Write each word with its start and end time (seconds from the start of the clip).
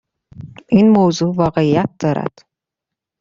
این 0.69 0.89
موضوع 0.89 1.35
واقعیت 1.35 1.89
دارد. 1.99 2.31